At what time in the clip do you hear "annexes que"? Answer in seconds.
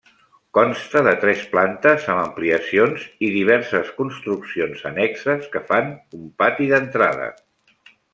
4.91-5.61